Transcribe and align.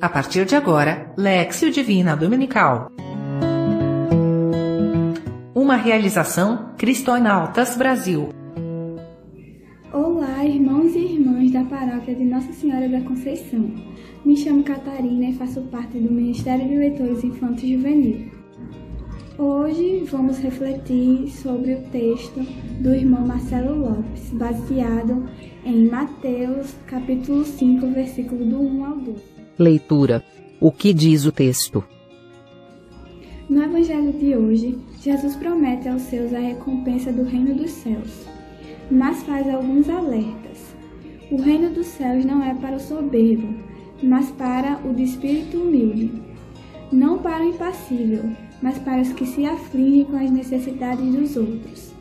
A 0.00 0.08
partir 0.08 0.44
de 0.44 0.54
agora, 0.54 1.12
Lexio 1.16 1.72
Divina 1.72 2.14
Dominical. 2.14 2.92
Uma 5.52 5.74
realização 5.74 6.72
Cristonautas 6.78 7.76
Brasil. 7.76 8.28
Olá, 9.92 10.44
irmãos 10.44 10.94
e 10.94 11.00
irmãs 11.00 11.50
da 11.50 11.64
paróquia 11.64 12.14
de 12.14 12.24
Nossa 12.24 12.52
Senhora 12.52 12.88
da 12.88 13.00
Conceição. 13.00 13.74
Me 14.24 14.36
chamo 14.36 14.62
Catarina 14.62 15.30
e 15.30 15.32
faço 15.32 15.62
parte 15.62 15.98
do 15.98 16.12
Ministério 16.12 16.68
de 16.68 16.76
Leitores 16.76 17.24
Infantos 17.24 17.68
Juvenil. 17.68 18.30
Hoje 19.36 20.04
vamos 20.08 20.38
refletir 20.38 21.28
sobre 21.30 21.74
o 21.74 21.82
texto 21.90 22.38
do 22.80 22.94
irmão 22.94 23.26
Marcelo 23.26 23.74
Lopes, 23.80 24.30
baseado 24.30 25.28
em 25.64 25.88
Mateus, 25.88 26.72
capítulo 26.86 27.44
5, 27.44 27.84
versículo 27.88 28.44
do 28.44 28.60
1 28.60 28.84
ao 28.84 28.96
12. 28.96 29.37
Leitura. 29.58 30.24
O 30.60 30.70
que 30.70 30.92
diz 30.92 31.24
o 31.24 31.32
texto? 31.32 31.82
No 33.50 33.60
Evangelho 33.60 34.12
de 34.12 34.36
hoje, 34.36 34.78
Jesus 35.02 35.34
promete 35.34 35.88
aos 35.88 36.02
seus 36.02 36.32
a 36.32 36.38
recompensa 36.38 37.10
do 37.10 37.24
reino 37.24 37.56
dos 37.56 37.72
céus, 37.72 38.24
mas 38.88 39.24
faz 39.24 39.52
alguns 39.52 39.90
alertas. 39.90 40.76
O 41.32 41.42
reino 41.42 41.70
dos 41.70 41.86
céus 41.86 42.24
não 42.24 42.40
é 42.40 42.54
para 42.54 42.76
o 42.76 42.80
soberbo, 42.80 43.52
mas 44.00 44.30
para 44.30 44.78
o 44.84 44.94
de 44.94 45.02
espírito 45.02 45.56
humilde. 45.58 46.12
Não 46.92 47.18
para 47.18 47.44
o 47.44 47.48
impassível, 47.48 48.30
mas 48.62 48.78
para 48.78 49.02
os 49.02 49.12
que 49.12 49.26
se 49.26 49.44
afligem 49.44 50.04
com 50.04 50.18
as 50.18 50.30
necessidades 50.30 51.04
dos 51.04 51.36
outros. 51.36 51.92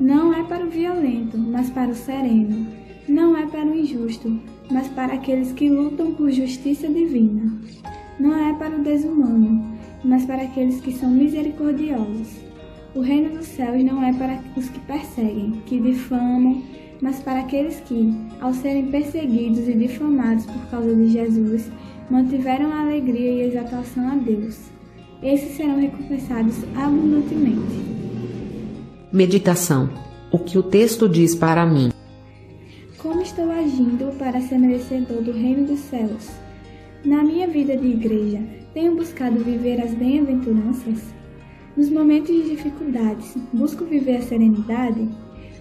Não 0.00 0.34
é 0.34 0.42
para 0.42 0.66
o 0.66 0.70
violento, 0.70 1.38
mas 1.38 1.70
para 1.70 1.92
o 1.92 1.94
sereno. 1.94 2.66
Não 3.08 3.36
é 3.36 3.46
para 3.46 3.64
o 3.64 3.74
injusto, 3.74 4.40
mas 4.68 4.88
para 4.88 5.14
aqueles 5.14 5.52
que 5.52 5.70
lutam 5.70 6.12
por 6.14 6.30
justiça 6.30 6.88
divina. 6.88 7.52
Não 8.18 8.34
é 8.34 8.52
para 8.54 8.76
o 8.76 8.82
desumano, 8.82 9.64
mas 10.04 10.24
para 10.24 10.42
aqueles 10.42 10.80
que 10.80 10.92
são 10.92 11.08
misericordiosos. 11.10 12.28
O 12.96 13.00
reino 13.00 13.36
dos 13.36 13.46
céus 13.46 13.84
não 13.84 14.02
é 14.02 14.12
para 14.12 14.40
os 14.56 14.68
que 14.68 14.80
perseguem, 14.80 15.62
que 15.66 15.78
difamam, 15.78 16.62
mas 17.00 17.20
para 17.20 17.40
aqueles 17.40 17.78
que, 17.80 18.12
ao 18.40 18.52
serem 18.52 18.86
perseguidos 18.86 19.68
e 19.68 19.74
difamados 19.74 20.44
por 20.46 20.66
causa 20.70 20.94
de 20.94 21.08
Jesus, 21.08 21.70
mantiveram 22.10 22.72
a 22.72 22.80
alegria 22.80 23.32
e 23.32 23.42
a 23.42 23.46
exaltação 23.46 24.08
a 24.08 24.14
Deus. 24.16 24.58
Esses 25.22 25.56
serão 25.56 25.80
recompensados 25.80 26.56
abundantemente. 26.74 27.84
Meditação. 29.12 29.88
O 30.32 30.38
que 30.38 30.58
o 30.58 30.62
texto 30.62 31.08
diz 31.08 31.34
para 31.34 31.64
mim? 31.64 31.95
Estou 33.36 33.52
agindo 33.52 34.16
para 34.18 34.40
ser 34.40 34.56
merecedor 34.56 35.20
do 35.20 35.30
reino 35.30 35.66
dos 35.66 35.80
céus? 35.80 36.30
Na 37.04 37.22
minha 37.22 37.46
vida 37.46 37.76
de 37.76 37.86
igreja, 37.86 38.40
tenho 38.72 38.96
buscado 38.96 39.44
viver 39.44 39.78
as 39.78 39.92
bem-aventuranças? 39.92 41.02
Nos 41.76 41.90
momentos 41.90 42.34
de 42.34 42.56
dificuldades, 42.56 43.36
busco 43.52 43.84
viver 43.84 44.16
a 44.16 44.22
serenidade? 44.22 45.06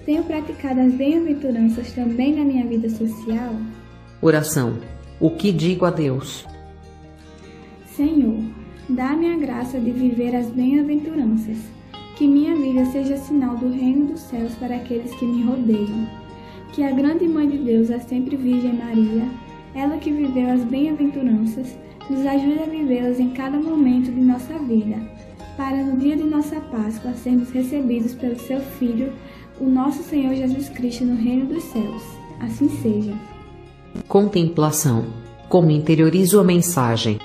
Tenho 0.06 0.24
praticado 0.24 0.80
as 0.80 0.94
bem-aventuranças 0.94 1.92
também 1.92 2.34
na 2.34 2.46
minha 2.46 2.66
vida 2.66 2.90
social? 2.90 3.54
Oração. 4.22 4.78
O 5.20 5.32
que 5.32 5.52
digo 5.52 5.84
a 5.84 5.92
Deus? 5.92 6.48
Senhor, 7.88 8.40
dá-me 8.88 9.34
a 9.34 9.38
graça 9.38 9.78
de 9.78 9.92
viver 9.92 10.34
as 10.34 10.50
bem-aventuranças. 10.50 11.58
Que 12.16 12.26
minha 12.26 12.56
vida 12.56 12.86
seja 12.86 13.18
sinal 13.18 13.58
do 13.58 13.70
reino 13.70 14.06
dos 14.06 14.22
céus 14.22 14.56
para 14.56 14.78
aqueles 14.78 15.14
que 15.16 15.26
me 15.26 15.44
rodeiam 15.44 16.25
que 16.76 16.84
a 16.84 16.92
grande 16.92 17.26
Mãe 17.26 17.50
de 17.50 17.58
Deus, 17.58 17.90
a 17.90 18.02
sempre 18.02 18.36
Virgem 18.36 18.74
Maria, 18.74 19.26
ela 19.74 19.98
que 19.98 20.12
viveu 20.12 20.52
as 20.52 20.62
bem-aventuranças, 20.66 21.78
nos 22.10 22.26
ajude 22.26 22.60
a 22.60 22.66
vivê-las 22.66 23.18
em 23.18 23.30
cada 23.30 23.58
momento 23.58 24.12
de 24.12 24.20
nossa 24.20 24.60
vida, 24.60 24.98
para 25.56 25.78
no 25.78 25.98
dia 25.98 26.18
de 26.18 26.26
nossa 26.26 26.60
Páscoa 26.60 27.14
sermos 27.14 27.50
recebidos 27.52 28.14
pelo 28.14 28.38
seu 28.38 28.60
Filho, 28.60 29.14
o 29.58 29.64
nosso 29.64 30.04
Senhor 30.04 30.36
Jesus 30.36 30.68
Cristo, 30.68 31.06
no 31.06 31.16
reino 31.16 31.46
dos 31.46 31.64
céus. 31.64 32.04
Assim 32.42 32.68
seja. 32.68 33.14
Contemplação. 34.10 35.06
Como 35.48 35.72
interiorizo 35.72 36.42
a 36.42 36.44
mensagem? 36.44 37.20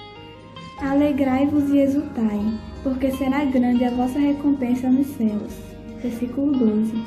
Alegrai-vos 0.81 1.71
e 1.71 1.79
exultai, 1.79 2.41
porque 2.85 3.11
será 3.11 3.45
grande 3.47 3.85
a 3.85 3.91
vossa 3.91 4.21
recompensa 4.21 4.89
nos 4.89 5.09
céus. 5.09 5.53
Versículo 6.01 6.53
12. 6.53 7.05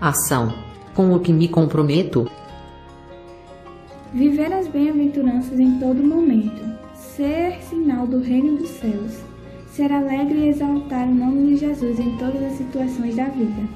Ação 0.00 0.73
com 0.94 1.14
o 1.14 1.20
que 1.20 1.32
me 1.32 1.48
comprometo? 1.48 2.30
Viver 4.12 4.52
as 4.52 4.68
bem-aventuranças 4.68 5.58
em 5.58 5.78
todo 5.78 6.02
momento, 6.02 6.62
ser 6.94 7.60
sinal 7.68 8.06
do 8.06 8.20
reino 8.20 8.56
dos 8.56 8.70
céus, 8.70 9.18
ser 9.72 9.90
alegre 9.90 10.38
e 10.38 10.48
exaltar 10.48 11.08
o 11.08 11.14
nome 11.14 11.48
de 11.48 11.56
Jesus 11.56 11.98
em 11.98 12.16
todas 12.16 12.42
as 12.42 12.52
situações 12.52 13.16
da 13.16 13.24
vida. 13.24 13.68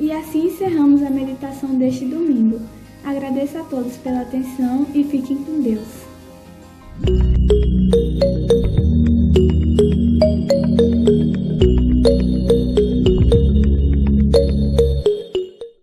E 0.00 0.10
assim 0.10 0.46
encerramos 0.46 1.02
a 1.02 1.10
meditação 1.10 1.78
deste 1.78 2.06
domingo. 2.06 2.58
Agradeço 3.04 3.58
a 3.58 3.64
todos 3.64 3.96
pela 3.98 4.22
atenção 4.22 4.86
e 4.94 5.04
fiquem 5.04 5.36
com 5.36 5.60
Deus. 5.60 7.31